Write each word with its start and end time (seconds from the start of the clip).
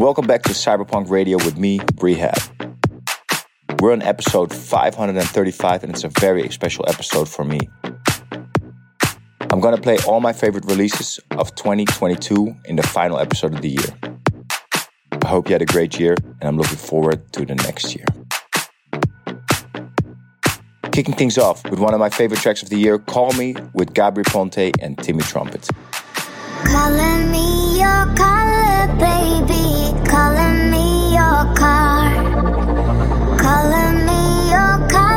Welcome 0.00 0.26
back 0.26 0.44
to 0.44 0.52
Cyberpunk 0.52 1.10
Radio 1.10 1.36
with 1.36 1.58
me, 1.58 1.78
Rehab. 2.00 2.38
We're 3.80 3.92
on 3.92 4.00
episode 4.00 4.50
535, 4.50 5.84
and 5.84 5.92
it's 5.92 6.04
a 6.04 6.08
very 6.08 6.48
special 6.48 6.86
episode 6.88 7.28
for 7.28 7.44
me. 7.44 7.60
I'm 9.50 9.60
gonna 9.60 9.76
play 9.76 9.98
all 10.08 10.20
my 10.20 10.32
favorite 10.32 10.64
releases 10.64 11.20
of 11.32 11.54
2022 11.54 12.56
in 12.64 12.76
the 12.76 12.82
final 12.82 13.18
episode 13.18 13.52
of 13.52 13.60
the 13.60 13.68
year. 13.68 14.14
I 15.22 15.28
hope 15.28 15.50
you 15.50 15.52
had 15.52 15.60
a 15.60 15.66
great 15.66 16.00
year, 16.00 16.14
and 16.40 16.44
I'm 16.48 16.56
looking 16.56 16.78
forward 16.78 17.30
to 17.34 17.44
the 17.44 17.56
next 17.56 17.94
year. 17.94 18.06
Kicking 20.92 21.14
things 21.14 21.36
off 21.36 21.62
with 21.68 21.78
one 21.78 21.92
of 21.92 22.00
my 22.00 22.08
favorite 22.08 22.40
tracks 22.40 22.62
of 22.62 22.70
the 22.70 22.78
year, 22.78 22.98
Call 22.98 23.34
Me 23.34 23.54
with 23.74 23.92
Gabry 23.92 24.24
Ponte 24.24 24.72
and 24.80 24.96
Timmy 24.96 25.24
Trumpet. 25.24 25.68
Calling 26.64 27.30
me 27.30 27.59
your 27.80 28.04
color, 28.14 28.86
baby. 28.98 29.94
Color 30.04 30.52
me 30.70 31.14
your 31.14 31.44
car. 31.54 32.12
Color 33.38 33.92
me 34.06 34.50
your 34.50 34.88
car. 34.90 35.09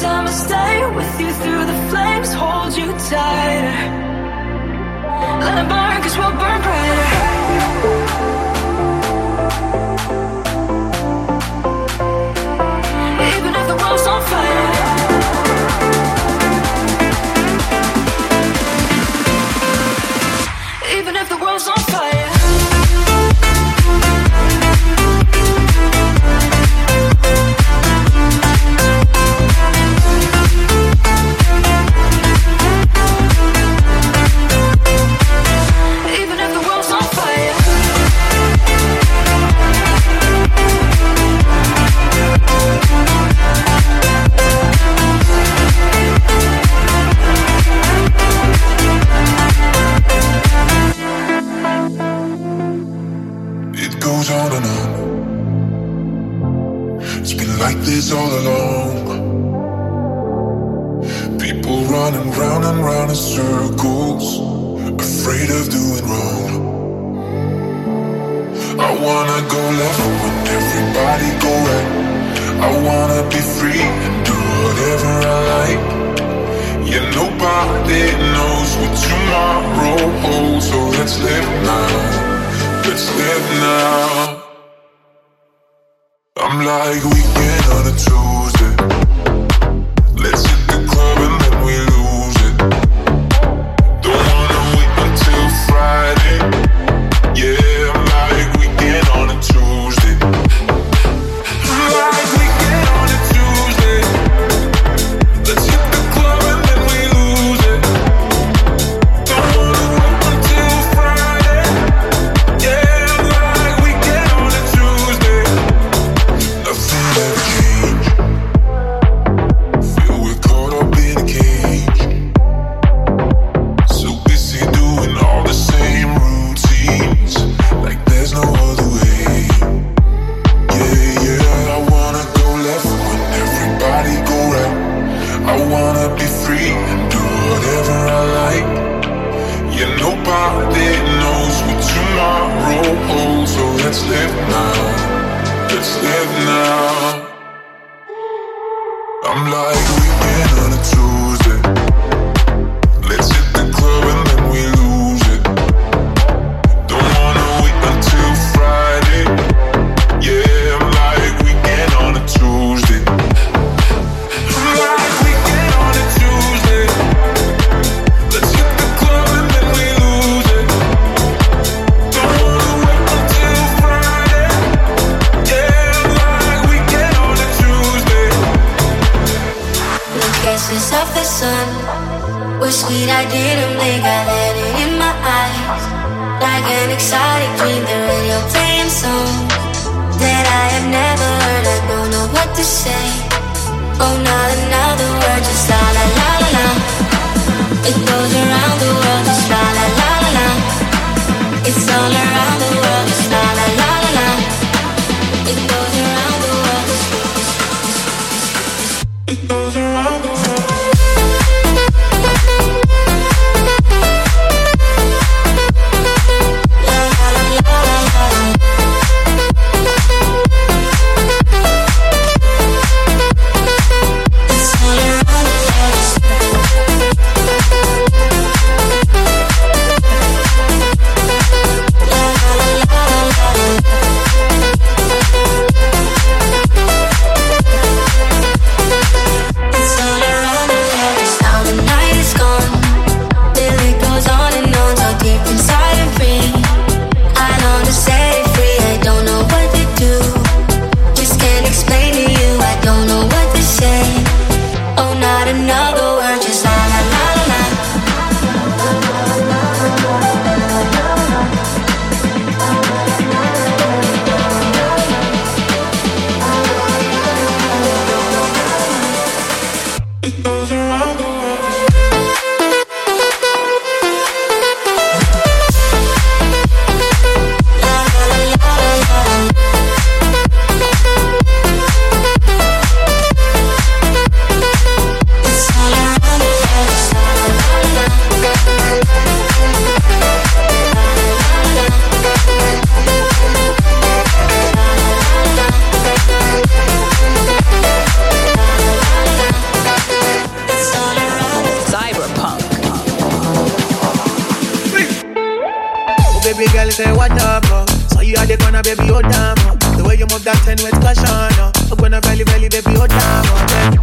time 0.00 0.26
I 0.26 0.30
stay 0.30 0.86
with 0.96 1.20
you 1.20 1.30
through 1.42 1.64
the 1.66 1.78
flames, 1.90 2.32
hold 2.32 2.74
you 2.74 2.86
tight. 3.10 3.64
Let 5.40 5.58
it 5.62 5.68
burn, 5.68 6.02
cause 6.02 6.16
we'll 6.16 6.30
burn 6.40 6.62
brighter. 6.62 7.09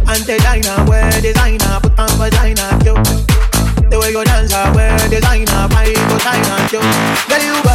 Anti-diner, 0.08 0.88
wear 0.88 1.10
designer, 1.20 1.80
put 1.82 1.98
on 1.98 2.08
vagina, 2.16 2.66
yo. 2.84 2.94
The 3.90 3.98
way 4.00 4.10
you 4.10 4.24
dance, 4.24 4.52
uh, 4.52 4.64
I 4.64 4.74
wear 4.74 4.96
designer, 5.08 5.68
buy 5.68 5.92
China, 6.24 6.56
yo. 6.72 6.80
Girl, 7.28 7.44
you 7.44 7.67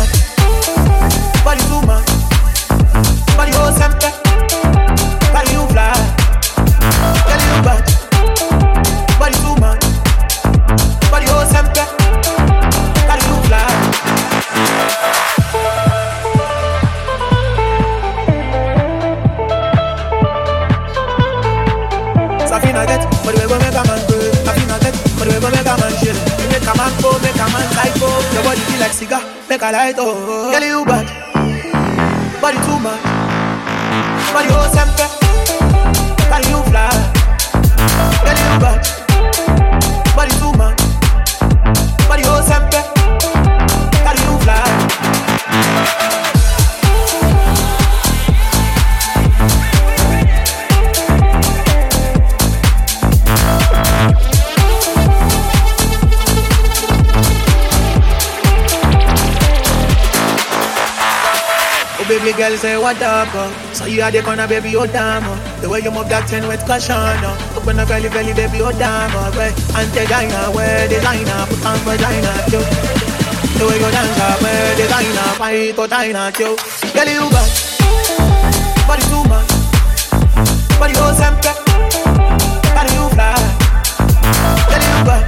make 29.63 29.73
a 29.73 29.77
light 29.77 29.95
oh. 29.97 30.51
Girl 30.51 30.63
you 30.63 30.85
bad, 30.85 31.02
Oh 62.53 62.55
girl 62.55 62.61
say 62.61 62.77
what 62.77 63.01
up 63.01 63.29
oh. 63.33 63.49
So 63.73 63.85
you 63.85 64.03
are 64.03 64.11
the 64.11 64.21
corner 64.21 64.47
baby 64.47 64.75
oh 64.75 64.85
damn 64.85 65.23
oh. 65.25 65.33
The 65.61 65.67
way 65.67 65.81
you 65.81 65.89
move 65.89 66.07
that 66.09 66.29
ten 66.29 66.47
with 66.47 66.61
caution 66.69 66.93
oh. 66.93 67.57
Open 67.57 67.79
up 67.79 67.87
belly 67.87 68.09
belly 68.09 68.29
baby 68.33 68.61
oh 68.61 68.69
damn 68.77 69.09
oh. 69.09 69.33
Way 69.33 69.49
anti-diner 69.73 70.53
wear 70.53 70.85
designer 70.87 71.49
put 71.49 71.65
on 71.65 71.81
vagina 71.81 72.29
yo. 72.53 72.61
The 73.57 73.65
way 73.65 73.81
you 73.81 73.89
dance 73.89 74.19
uh, 74.21 74.37
up 74.37 74.41
wear 74.45 74.75
designer 74.77 75.33
fight 75.41 75.73
to 75.73 75.87
China 75.89 76.29
uh, 76.29 76.37
yo. 76.37 76.53
Girl 76.93 77.09
you 77.09 77.25
bad 77.33 77.49
Body 78.85 79.01
too 79.09 79.25
much 79.25 79.49
Body 80.77 80.93
oh 81.01 81.09
sempe 81.17 81.49
Body 82.77 82.93
you 82.93 83.09
fly 83.17 83.33
Girl 84.69 84.83
you 84.93 85.01
bad 85.09 85.25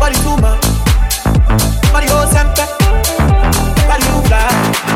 Body 0.00 0.16
too 0.24 0.40
much 0.40 0.64
Body 1.92 2.08
oh 2.16 2.24
sempe 2.32 2.64
Body 3.84 4.04
you 4.08 4.24
fly 4.24 4.91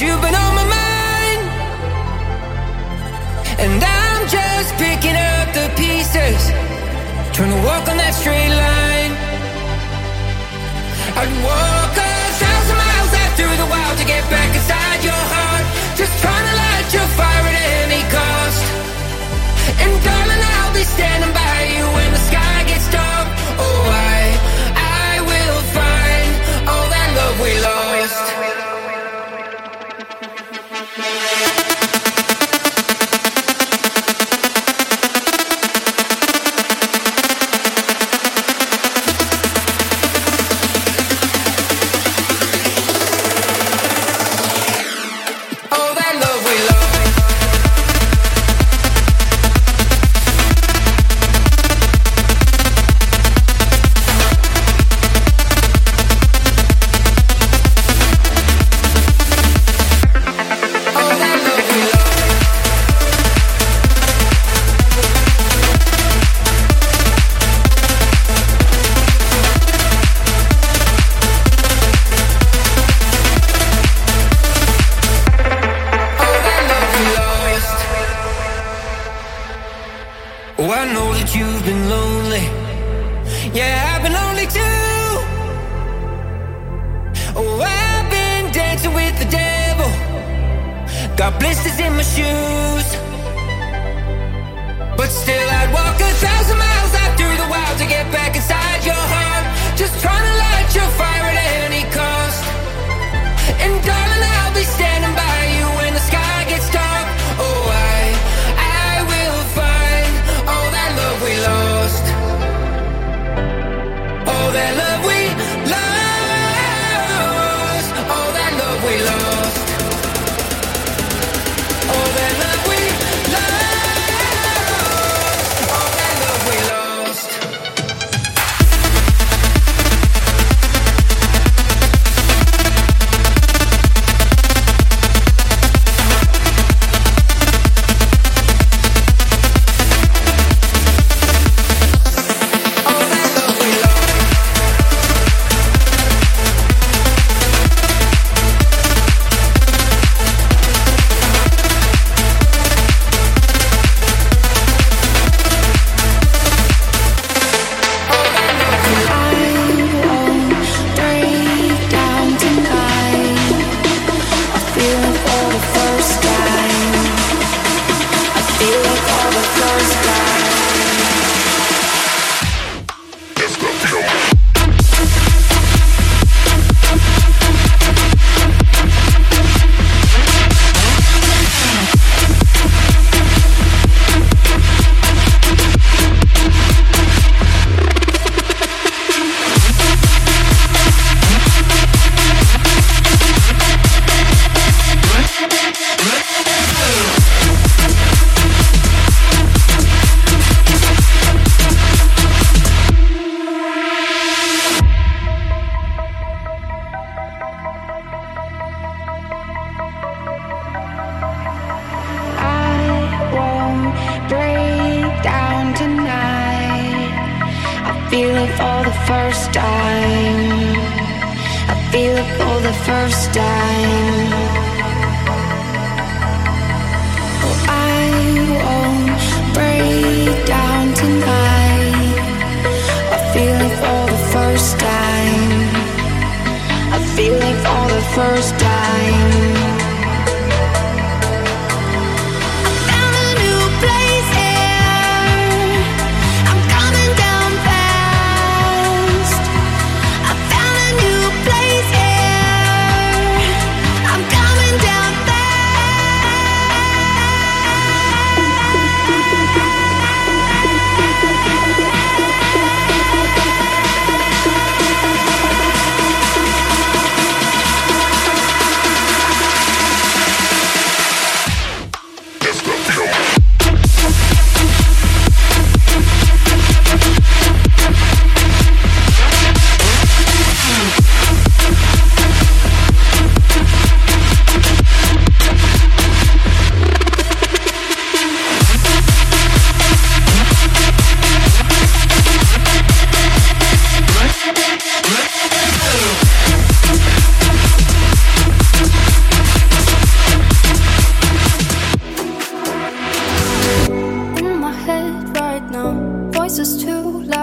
you've 0.00 0.20
been 0.22 0.34
on 0.34 0.52
my 0.56 0.64
mind. 0.64 1.42
And 3.60 3.76
I'm 3.84 4.22
just 4.32 4.72
picking 4.80 5.12
up 5.12 5.52
the 5.52 5.68
pieces, 5.76 6.40
trying 7.36 7.52
to 7.52 7.60
walk 7.68 7.84
on 7.92 8.00
that 8.00 8.16
straight 8.16 8.48
line. 8.48 9.12
I'd 11.20 11.32
walk 11.44 11.92
a 12.00 12.12
thousand 12.40 12.78
miles 12.80 13.12
out 13.20 13.32
through 13.36 13.56
the 13.60 13.68
wild 13.68 13.96
to 14.00 14.06
get 14.08 14.24
back 14.32 14.48
inside 14.56 15.04
your 15.04 15.24
heart. 15.34 15.64
Just 16.00 16.16
trying 16.24 16.46
to 16.48 16.54
light 16.56 16.88
your 16.96 17.08
fire 17.20 17.44
at 17.52 17.60
any 17.84 18.02
cost. 18.08 18.64
And 19.84 19.92
darling, 20.00 20.40
I'll 20.40 20.72
be 20.72 20.84
standing 20.84 21.32
by 21.36 21.39
Got 91.20 91.38
blisters 91.38 91.78
in 91.78 91.92
my 91.96 92.02
shoes. 92.02 92.88
But 94.96 95.10
still, 95.12 95.48
I'd 95.58 95.70
walk 95.70 96.00
a 96.00 96.10
thousand 96.16 96.56
miles 96.56 96.94
out 96.94 97.12
through 97.18 97.36
the 97.36 97.46
wild 97.52 97.76
to 97.76 97.84
get 97.84 98.10
back 98.10 98.36
inside 98.36 98.82
your 98.86 98.94
heart. 98.96 99.44
Just 99.76 100.00
trying 100.00 100.19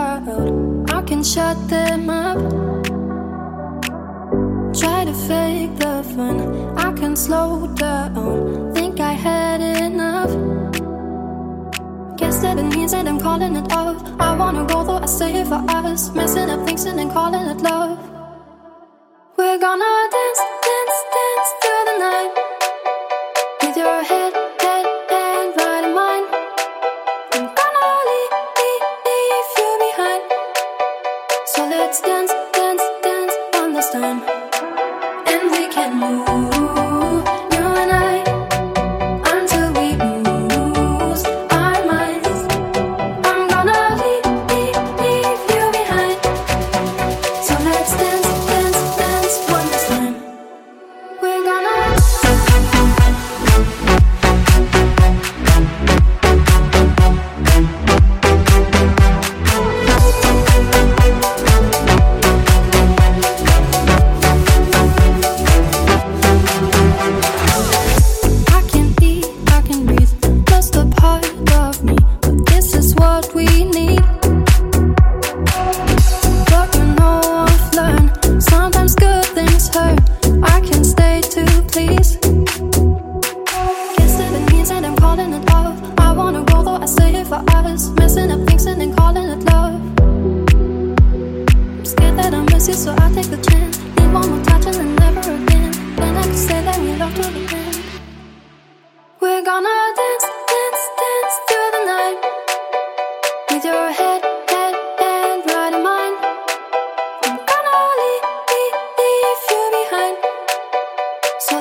I 0.10 1.02
can 1.06 1.22
shut 1.22 1.58
them 1.68 2.10
up. 2.10 2.38
Try 4.74 5.04
to 5.04 5.14
fake 5.14 5.76
the 5.76 6.02
fun. 6.16 6.78
I 6.78 6.94
can 6.94 7.16
slow 7.16 7.68
down. 7.76 8.74
Think 8.74 9.02
I 9.02 9.12
had 9.12 9.60
enough. 9.60 10.32
Guess 12.18 12.42
that 12.42 12.58
it 12.58 12.70
means 12.76 12.94
that 12.94 13.06
I'm 13.06 13.20
calling 13.20 13.56
it 13.58 13.70
off. 13.74 14.02
I 14.20 14.34
wanna 14.38 14.66
go 14.66 14.86
though 14.86 15.00
I 15.00 15.08
stay 15.08 15.34
here 15.34 15.46
for 15.46 15.62
us. 15.68 16.10
Messing 16.16 16.50
up 16.50 16.66
things 16.66 16.86
and 16.86 16.98
then 16.98 17.12
calling 17.12 17.46
it 17.46 17.62
love. 17.62 18.00
We're 19.38 19.60
gonna. 19.60 20.17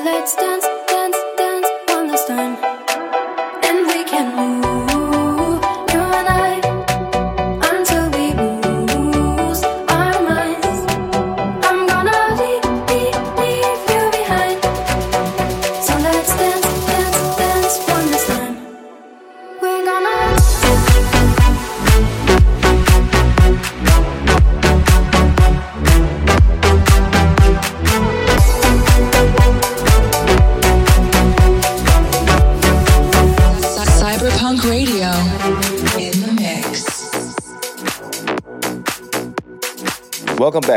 let's 0.07 0.35
dance. 0.35 0.56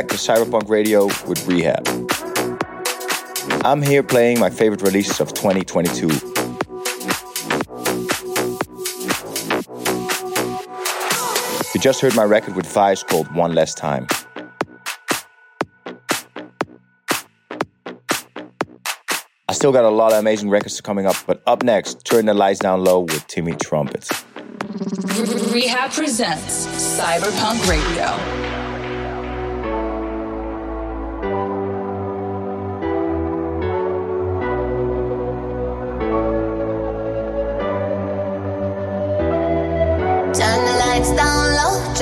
back 0.00 0.08
to 0.08 0.14
Cyberpunk 0.14 0.70
Radio 0.70 1.04
with 1.28 1.46
Rehab. 1.46 1.86
I'm 3.66 3.82
here 3.82 4.02
playing 4.02 4.40
my 4.40 4.48
favorite 4.48 4.80
releases 4.80 5.20
of 5.20 5.34
2022. 5.34 6.06
You 11.74 11.80
just 11.82 12.00
heard 12.00 12.16
my 12.16 12.24
record 12.24 12.56
with 12.56 12.66
Vice 12.72 13.02
called 13.02 13.30
One 13.34 13.54
Last 13.54 13.76
Time. 13.76 14.06
I 19.48 19.52
still 19.52 19.72
got 19.72 19.84
a 19.84 19.90
lot 19.90 20.12
of 20.12 20.18
amazing 20.20 20.48
records 20.48 20.80
coming 20.80 21.04
up, 21.04 21.16
but 21.26 21.42
up 21.46 21.62
next, 21.62 22.06
turn 22.06 22.24
the 22.24 22.32
lights 22.32 22.60
down 22.60 22.84
low 22.84 23.00
with 23.00 23.26
Timmy 23.26 23.52
Trumpet. 23.52 24.08
Rehab 25.52 25.90
presents 25.90 26.66
Cyberpunk 26.98 27.68
Radio. 27.68 28.49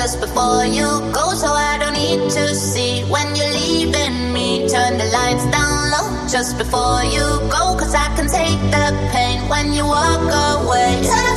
just 0.08 0.20
before 0.22 0.64
you 0.64 0.88
go, 1.12 1.34
so 1.34 1.48
I 1.48 1.76
don't 1.76 1.92
need 1.92 2.30
to 2.30 2.54
see 2.54 3.02
when 3.12 3.36
you're 3.36 3.52
leaving 3.52 4.32
me. 4.32 4.66
Turn 4.66 4.96
the 4.96 5.04
lights 5.04 5.44
down 5.52 5.90
low 5.92 6.26
just 6.26 6.56
before 6.56 7.04
you 7.04 7.26
go, 7.52 7.76
cause 7.76 7.94
I 7.94 8.08
can 8.16 8.26
take 8.26 8.58
the 8.72 8.86
pain 9.12 9.46
when 9.50 9.74
you 9.74 9.84
walk 9.84 10.32
away. 10.32 11.27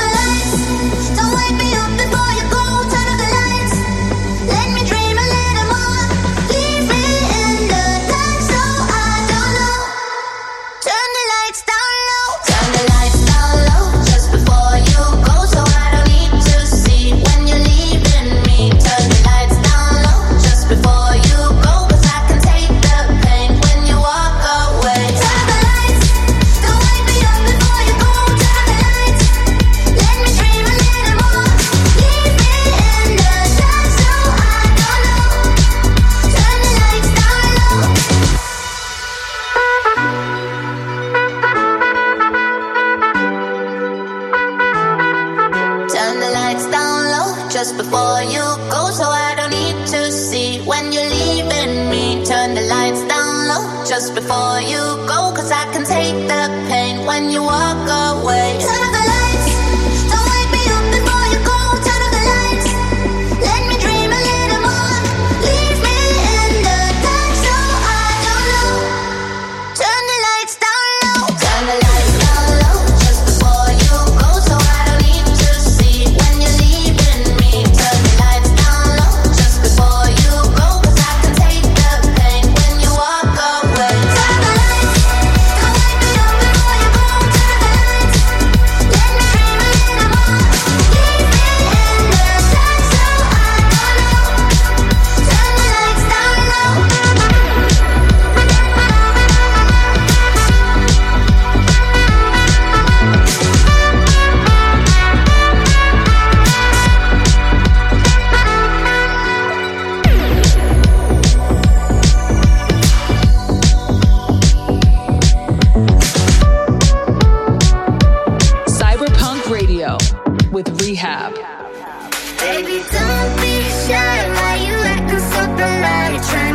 train. 126.22 126.51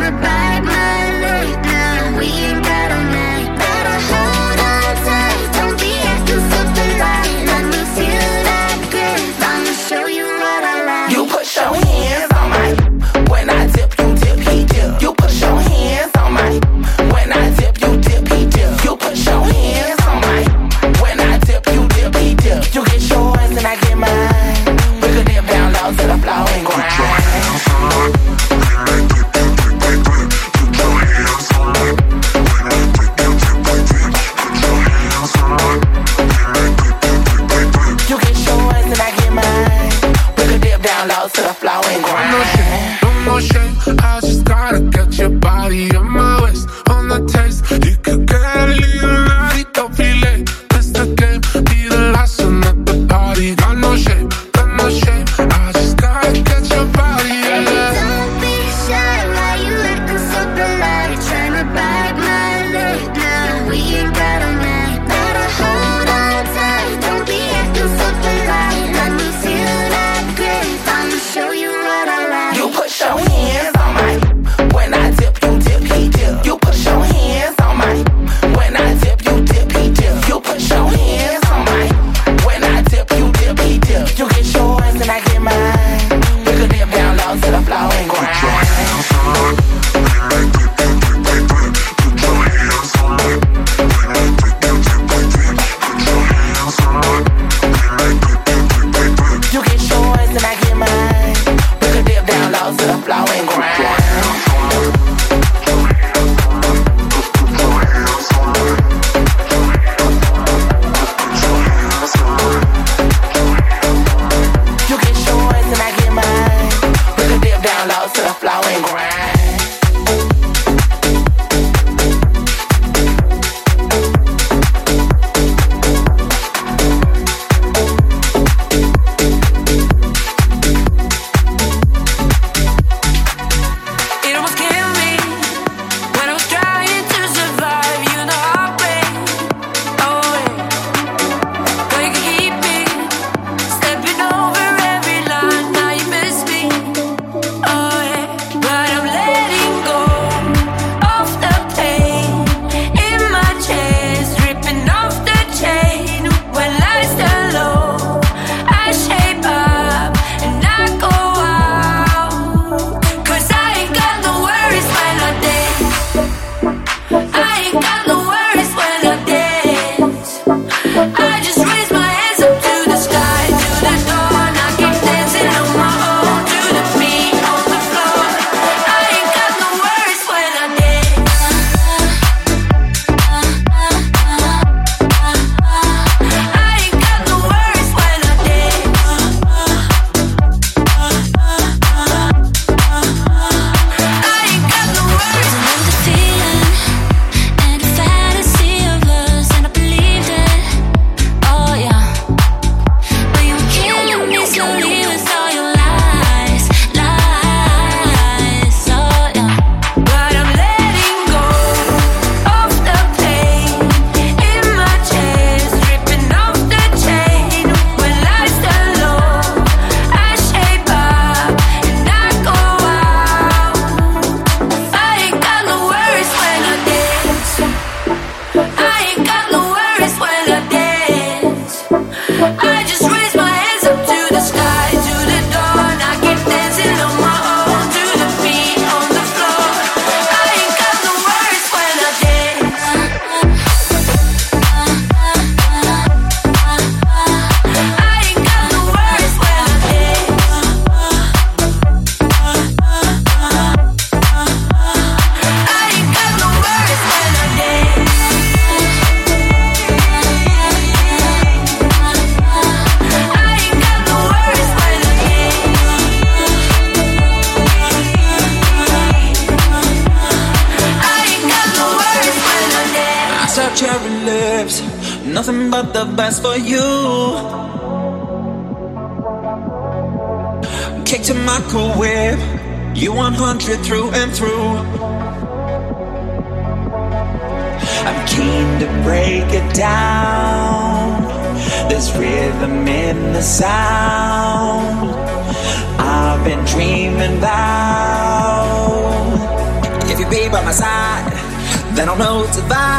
I 302.07 302.11
don't 302.11 302.19
know 302.21 302.37
what 302.37 302.53
to 302.55 302.62
buy. 302.69 302.96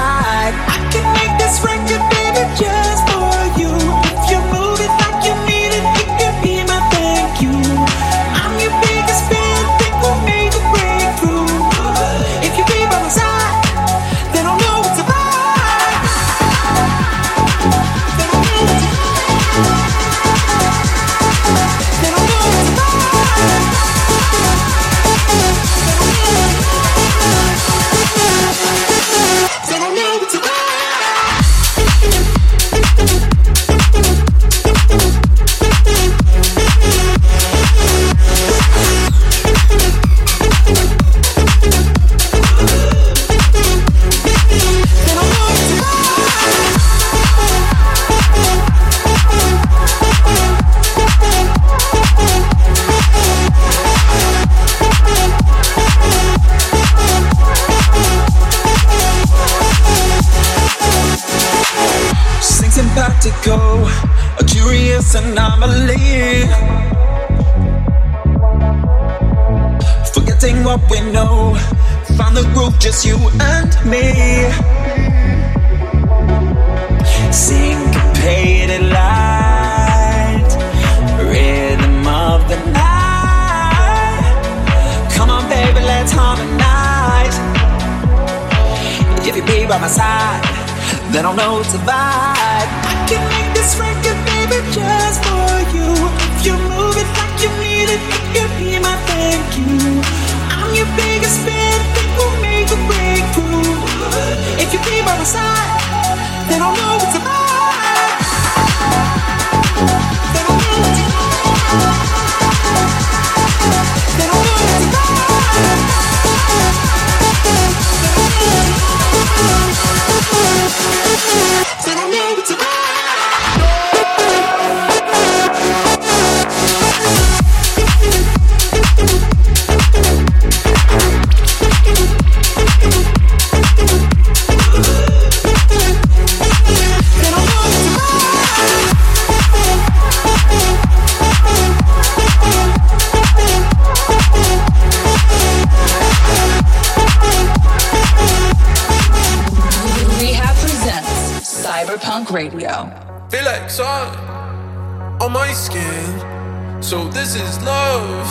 skin. 155.57 156.81
So 156.81 157.09
this 157.09 157.35
is 157.35 157.61
love. 157.63 158.27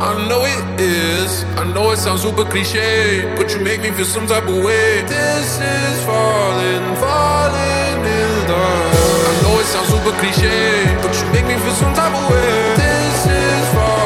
I 0.00 0.14
know 0.28 0.44
it 0.44 0.80
is. 0.80 1.44
I 1.58 1.64
know 1.74 1.90
it 1.90 1.98
sounds 1.98 2.22
super 2.22 2.44
cliche, 2.44 3.34
but 3.36 3.52
you 3.52 3.60
make 3.60 3.80
me 3.82 3.90
feel 3.90 4.04
some 4.04 4.26
type 4.26 4.46
of 4.46 4.62
way. 4.64 5.02
This 5.02 5.58
is 5.58 5.96
falling, 6.06 6.86
falling 7.02 7.98
in 8.18 8.32
love. 8.48 8.94
I 9.30 9.34
know 9.42 9.58
it 9.58 9.66
sounds 9.66 9.88
super 9.88 10.14
cliche, 10.20 10.86
but 11.02 11.12
you 11.18 11.26
make 11.34 11.46
me 11.50 11.56
feel 11.62 11.74
some 11.74 11.94
type 11.94 12.14
of 12.14 12.30
way. 12.30 12.74
This 12.76 13.26
is 13.26 13.74
falling. 13.74 13.97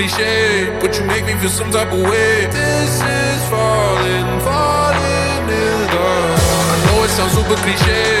cliche, 0.00 0.78
but 0.80 0.98
you 0.98 1.04
make 1.04 1.26
me 1.26 1.34
feel 1.34 1.50
some 1.50 1.70
type 1.70 1.92
of 1.92 2.00
way. 2.00 2.46
This 2.46 3.02
is 3.02 3.40
falling, 3.50 4.28
falling 4.40 5.44
in 5.64 5.78
love. 5.94 6.40
I 6.72 6.76
know 6.86 7.04
it 7.04 7.10
sounds 7.10 7.32
super 7.32 7.56
cliche. 7.56 8.19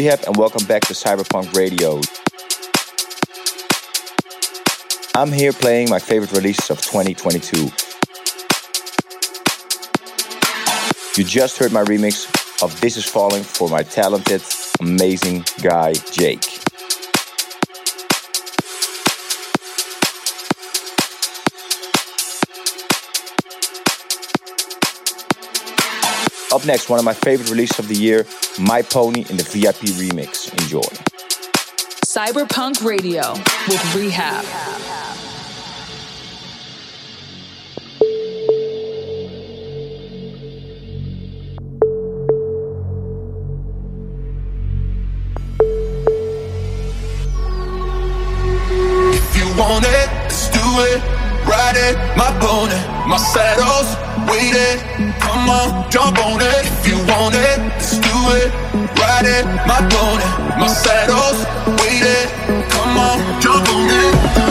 R3HAB, 0.00 0.26
and 0.26 0.36
welcome 0.36 0.64
back 0.66 0.82
to 0.82 0.94
Cyberpunk 0.94 1.54
Radio. 1.54 2.00
I'm 5.14 5.30
here 5.30 5.52
playing 5.52 5.90
my 5.90 5.98
favorite 5.98 6.32
releases 6.32 6.70
of 6.70 6.80
2022. 6.80 7.70
You 11.20 11.24
just 11.24 11.58
heard 11.58 11.72
my 11.72 11.84
remix 11.84 12.26
of 12.62 12.80
This 12.80 12.96
Is 12.96 13.04
Falling 13.04 13.42
for 13.42 13.68
my 13.68 13.82
talented, 13.82 14.42
amazing 14.80 15.44
guy, 15.62 15.92
Jake. 16.12 16.69
Up 26.52 26.66
next, 26.66 26.90
one 26.90 26.98
of 26.98 27.04
my 27.04 27.14
favorite 27.14 27.48
releases 27.48 27.78
of 27.78 27.86
the 27.86 27.94
year, 27.94 28.26
My 28.58 28.82
Pony 28.82 29.24
in 29.30 29.36
the 29.36 29.44
VIP 29.44 29.94
remix. 29.94 30.52
Enjoy. 30.62 30.80
Cyberpunk 32.04 32.84
Radio 32.84 33.34
with 33.68 33.78
R3HAB. 33.92 34.44
If 49.12 49.36
you 49.36 49.44
want 49.56 49.84
it, 49.84 50.08
let's 50.24 50.50
do 50.50 50.58
it. 50.58 51.29
Ride 51.46 51.76
it, 51.76 51.96
my 52.16 52.30
pony, 52.40 52.80
my 53.08 53.16
saddle's 53.16 53.96
waiting. 54.28 55.12
Come 55.20 55.48
on, 55.48 55.90
jump 55.90 56.18
on 56.18 56.40
it. 56.40 56.66
If 56.66 56.86
you 56.88 56.96
want 57.06 57.34
it, 57.34 57.58
let's 57.58 57.98
do 57.98 58.16
it. 58.38 58.52
Ride 58.98 59.26
it, 59.26 59.44
my 59.66 59.80
pony, 59.90 60.28
my 60.60 60.68
saddle's 60.68 61.40
waiting. 61.80 62.26
Come 62.70 62.96
on, 62.98 63.40
jump 63.40 63.68
on 63.68 63.88
it. 63.88 64.49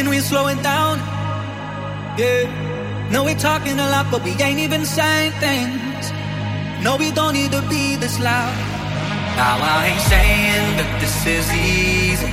Getting 0.00 0.12
dizzy, 0.12 0.30
can 0.30 0.32
we 0.32 0.36
slow 0.36 0.48
it 0.48 0.62
down? 0.62 0.98
Yeah. 2.16 3.10
No, 3.10 3.24
we're 3.24 3.38
talking 3.38 3.78
a 3.78 3.88
lot, 3.90 4.06
but 4.10 4.22
we 4.24 4.30
ain't 4.42 4.60
even 4.60 4.84
saying 4.84 5.32
things. 5.40 6.12
No, 6.82 6.96
we 6.96 7.10
don't 7.10 7.34
need 7.34 7.52
to 7.52 7.62
be 7.68 7.96
this 7.96 8.18
loud. 8.18 8.54
Now, 9.36 9.58
I 9.60 9.92
ain't 9.92 10.04
saying 10.08 10.76
that 10.78 10.90
this 11.00 11.26
is 11.26 11.46
easy. 11.52 12.32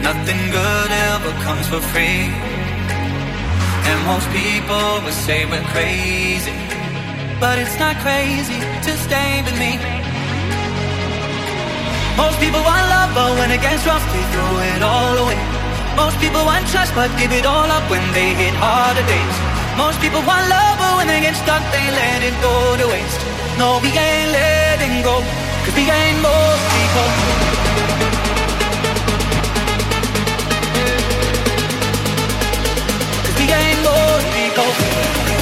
Nothing 0.00 0.40
good 0.50 0.90
ever 1.12 1.32
comes 1.44 1.66
for 1.68 1.80
free. 1.92 2.32
And 3.88 3.98
most 4.06 4.28
people 4.32 5.04
would 5.04 5.18
say 5.26 5.44
we're 5.46 5.68
crazy. 5.72 6.56
But 7.40 7.58
it's 7.58 7.78
not 7.78 7.96
crazy 8.00 8.60
to 8.86 8.92
stay 9.04 9.42
with 9.44 9.56
me. 9.58 9.76
Most 12.16 12.38
people 12.38 12.62
want 12.62 12.86
love, 12.88 13.10
but 13.12 13.30
when 13.38 13.50
it 13.50 13.60
gets 13.60 13.84
rough, 13.86 14.04
they 14.12 14.24
throw 14.32 14.52
it 14.72 14.82
all 14.82 15.16
away. 15.24 15.53
Most 15.96 16.18
people 16.18 16.44
want 16.44 16.66
trust, 16.68 16.92
but 16.94 17.10
give 17.18 17.32
it 17.32 17.46
all 17.46 17.70
up 17.70 17.88
when 17.88 18.02
they 18.12 18.34
hit 18.34 18.54
harder 18.58 19.06
days. 19.06 19.36
Most 19.78 20.00
people 20.00 20.22
want 20.26 20.48
love, 20.50 20.78
but 20.78 20.96
when 20.98 21.06
they 21.06 21.20
get 21.20 21.34
stuck, 21.34 21.62
they 21.70 21.86
let 21.90 22.22
it 22.22 22.34
go 22.42 22.76
to 22.76 22.86
waste. 22.88 23.20
No, 23.58 23.78
we 23.82 23.90
ain't 23.94 24.30
letting 24.32 25.02
go, 25.02 25.22
cause 25.64 25.74
we 25.74 25.86
ain't 25.86 26.18
most 26.20 26.62
people. 26.74 27.08
Cause 33.24 33.36
we 33.38 33.46
ain't 33.50 33.80
most 33.86 34.26
people. 34.34 35.33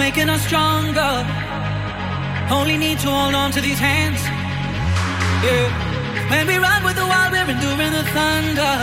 Making 0.00 0.30
us 0.30 0.42
stronger. 0.46 1.12
Only 2.50 2.76
need 2.78 2.98
to 3.04 3.08
hold 3.08 3.34
on 3.34 3.50
to 3.52 3.60
these 3.60 3.78
hands. 3.78 4.20
Yeah. 5.44 5.68
When 6.32 6.46
we 6.50 6.56
run 6.56 6.80
with 6.88 6.96
the 6.96 7.06
wild, 7.12 7.30
we're 7.32 7.50
enduring 7.54 7.92
the 7.92 8.04
thunder. 8.16 8.76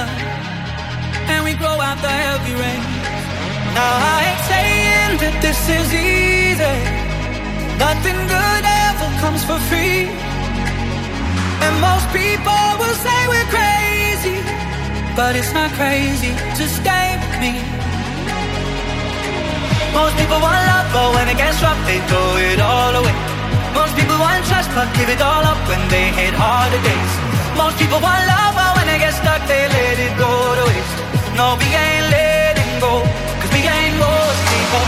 And 1.33 1.39
we 1.43 1.53
grow 1.61 1.77
out 1.87 1.97
the 2.05 2.13
heavy 2.23 2.53
rain. 2.61 2.83
Now 3.77 3.93
I 4.13 4.17
ain't 4.29 4.43
saying 4.53 5.13
that 5.23 5.35
this 5.45 5.59
is 5.77 5.89
easy. 5.89 6.77
Nothing 7.81 8.19
good 8.35 8.63
ever 8.85 9.09
comes 9.23 9.41
for 9.49 9.57
free. 9.69 10.05
And 11.65 11.73
most 11.81 12.07
people 12.13 12.63
will 12.77 12.97
say 13.05 13.19
we're 13.33 13.49
crazy. 13.57 14.37
But 15.17 15.35
it's 15.35 15.53
not 15.59 15.71
crazy 15.81 16.31
to 16.57 16.63
stay 16.79 17.07
with 17.21 17.35
me. 17.41 17.66
Most 19.97 20.13
people 20.15 20.39
want 20.39 20.61
love, 20.69 20.87
but 20.93 21.07
when 21.15 21.25
it 21.27 21.37
gets 21.37 21.57
rough, 21.65 21.81
they 21.89 21.97
throw 22.05 22.37
it 22.37 22.59
all 22.61 22.93
away. 23.01 23.15
Most 23.73 23.97
people 23.97 24.17
want 24.21 24.45
trust, 24.45 24.69
but 24.77 24.85
give 24.93 25.09
it 25.09 25.21
all 25.21 25.43
up 25.51 25.57
when 25.67 25.81
they 25.89 26.13
hit 26.13 26.33
harder 26.37 26.81
days. 26.85 27.13
Most 27.57 27.75
people 27.81 27.99
want 27.99 28.21
love, 28.29 28.53
but 28.53 28.71
when 28.77 28.85
they 28.85 28.99
get 28.99 29.13
stuck, 29.17 29.41
they 29.49 29.63
let 29.65 29.97
it 29.97 30.13
go 30.21 30.29
to 30.57 30.63
waste. 30.69 30.97
No, 31.33 31.57
we 31.57 31.65
ain't 31.73 32.05
letting 32.13 32.73
go, 32.77 33.01
cause 33.41 33.51
we 33.57 33.61
ain't 33.65 33.97
most 33.97 34.41
people. 34.53 34.85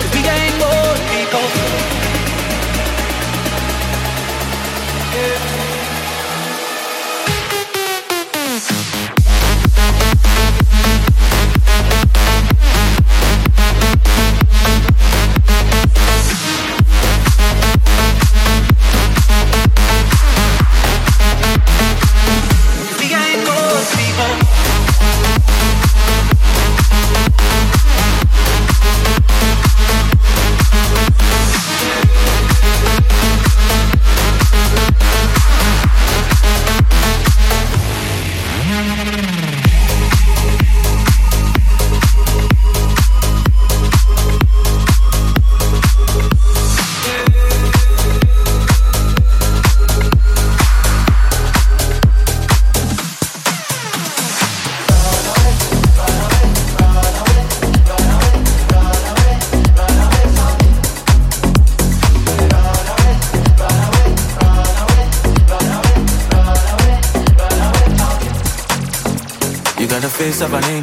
Cause 0.00 0.12
we 0.16 0.22
ain't 0.24 0.56
most 0.56 1.02
people. 1.12 1.85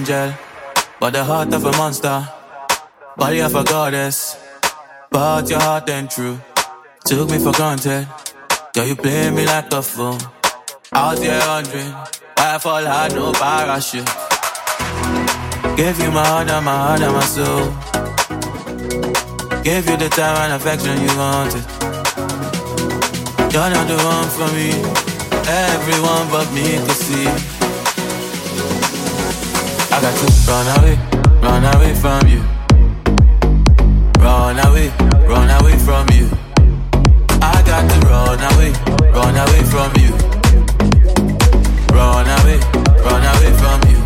Angel, 0.03 0.33
but 0.99 1.13
the 1.13 1.23
heart 1.23 1.53
of 1.53 1.63
a 1.65 1.71
monster. 1.77 2.27
Body 3.15 3.39
of 3.39 3.55
a 3.55 3.63
goddess, 3.63 4.37
but 5.09 5.49
your 5.49 5.59
heart 5.59 5.89
ain't 5.89 6.11
true. 6.11 6.37
Took 7.05 7.29
me 7.29 7.37
for 7.37 7.51
granted, 7.53 8.07
girl, 8.73 8.85
you 8.85 8.95
play 8.95 9.29
me 9.29 9.45
like 9.45 9.71
a 9.71 9.81
fool. 9.81 10.17
Out 10.91 11.19
here 11.19 11.39
wondering 11.47 11.91
why 12.35 12.55
I 12.55 12.57
fall 12.57 12.83
hard, 12.83 13.13
no 13.13 13.31
parachute. 13.31 14.09
Gave 15.77 15.99
you 16.01 16.11
my 16.11 16.25
heart 16.25 16.49
and 16.49 16.65
my 16.65 16.75
heart 16.83 17.01
and 17.01 17.13
my 17.13 17.25
soul. 17.35 17.65
Gave 19.63 19.87
you 19.89 19.97
the 19.97 20.09
time 20.09 20.37
and 20.43 20.53
affection 20.53 20.95
you 21.05 21.13
wanted. 21.15 21.65
You're 23.53 23.69
not 23.75 23.87
the 23.87 23.97
one 24.15 24.29
for 24.35 24.49
me. 24.57 24.69
Everyone 25.47 26.25
but 26.33 26.51
me 26.51 26.65
could 26.85 26.99
see. 27.05 27.52
I 29.93 30.01
got 30.01 30.17
to 30.17 30.25
run 30.49 30.67
away, 30.79 30.97
run 31.39 31.75
away 31.75 31.93
from 31.93 32.27
you. 32.27 32.41
Run 34.19 34.57
away, 34.65 34.89
run 35.27 35.51
away 35.61 35.77
from 35.77 36.07
you. 36.09 36.27
I 37.39 37.61
got 37.63 37.87
to 37.87 37.99
run 38.07 38.39
away, 38.53 38.73
run 39.13 39.37
away 39.37 39.63
from 39.69 39.93
you. 40.01 40.11
Run 41.93 42.25
away, 42.25 42.57
run 43.05 43.23
away 43.35 43.53
from 43.61 43.81
you. 43.91 44.02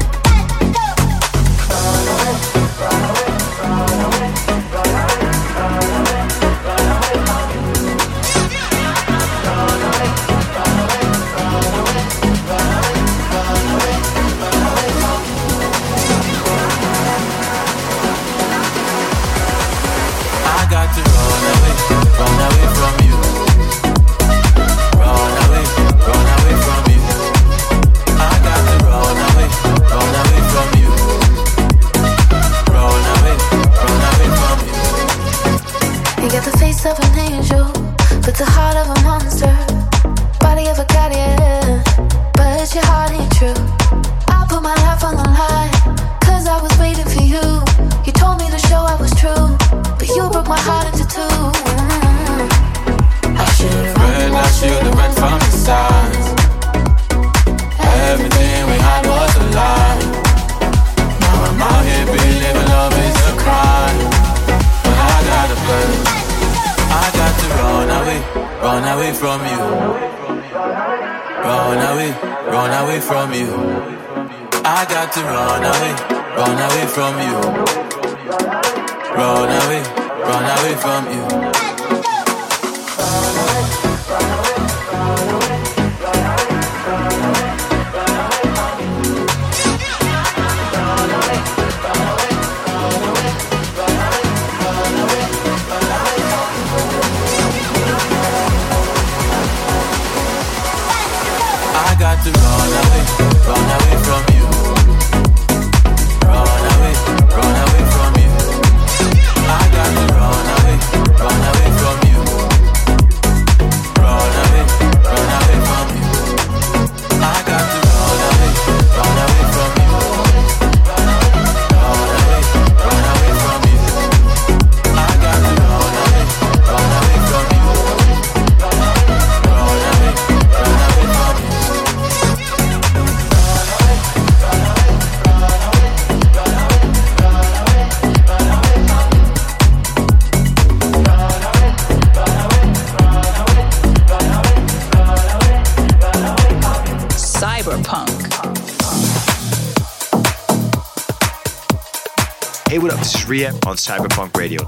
What 152.88 152.94
up? 152.94 153.04
This 153.04 153.16
is 153.16 153.28
Ria 153.28 153.50
on 153.50 153.76
Cyberpunk 153.76 154.38
Radio. 154.38 154.62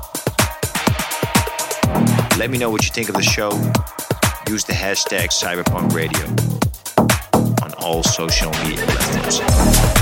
Let 2.37 2.49
me 2.49 2.57
know 2.57 2.69
what 2.69 2.83
you 2.83 2.91
think 2.91 3.07
of 3.07 3.15
the 3.15 3.21
show. 3.21 3.49
Use 4.51 4.65
the 4.65 4.73
hashtag 4.73 5.29
Cyberpunk 5.29 5.93
Radio 5.93 6.25
on 7.63 7.73
all 7.75 8.03
social 8.03 8.51
media 8.65 8.85
platforms. 8.87 9.98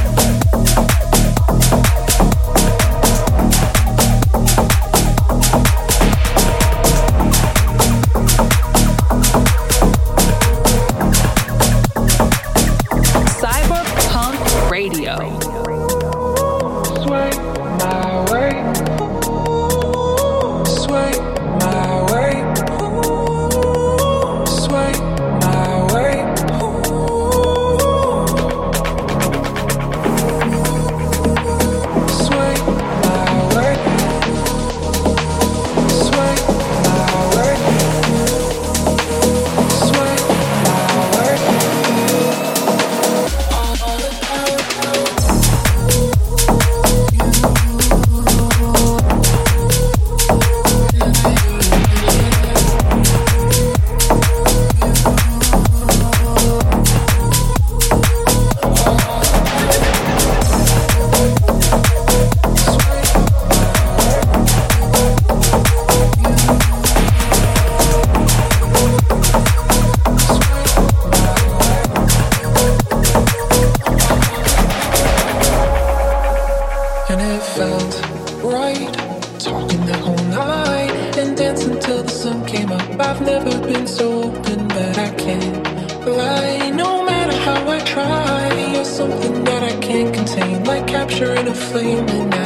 picture 91.17 91.33
in 91.33 91.47
a 91.47 91.55
flame 91.55 92.36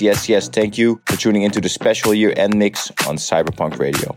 Yes, 0.00 0.28
yes. 0.28 0.48
Thank 0.48 0.78
you 0.78 1.00
for 1.06 1.16
tuning 1.16 1.42
into 1.42 1.60
the 1.60 1.68
special 1.68 2.14
year 2.14 2.32
end 2.36 2.54
mix 2.54 2.90
on 3.06 3.16
Cyberpunk 3.16 3.78
Radio. 3.78 4.16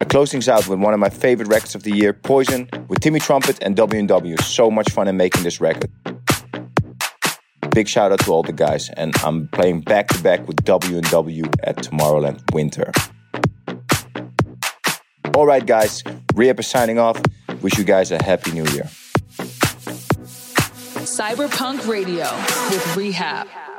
A 0.00 0.04
Closing 0.04 0.42
out 0.48 0.66
with 0.66 0.80
one 0.80 0.92
of 0.92 0.98
my 0.98 1.08
favorite 1.08 1.48
records 1.48 1.76
of 1.76 1.84
the 1.84 1.92
year, 1.92 2.12
Poison, 2.12 2.68
with 2.88 3.00
Timmy 3.00 3.20
Trumpet 3.20 3.58
and 3.62 3.76
W&W. 3.76 4.36
So 4.38 4.70
much 4.70 4.90
fun 4.90 5.06
in 5.06 5.16
making 5.16 5.44
this 5.44 5.60
record. 5.60 5.90
Big 7.70 7.88
shout 7.88 8.10
out 8.10 8.18
to 8.20 8.30
all 8.32 8.42
the 8.42 8.52
guys, 8.52 8.90
and 8.90 9.16
I'm 9.24 9.48
playing 9.48 9.82
back 9.82 10.08
to 10.08 10.22
back 10.22 10.46
with 10.48 10.56
W&W 10.64 11.44
at 11.62 11.76
Tomorrowland 11.76 12.42
Winter. 12.52 12.90
All 15.34 15.46
right, 15.46 15.64
guys, 15.64 16.02
R3HAB 16.02 16.64
signing 16.64 16.98
off. 16.98 17.20
Wish 17.62 17.78
you 17.78 17.84
guys 17.84 18.10
a 18.10 18.22
happy 18.22 18.50
new 18.50 18.66
year. 18.72 18.90
Cyberpunk 21.02 21.88
Radio 21.88 22.22
with 22.70 22.82
R3HAB. 22.94 23.71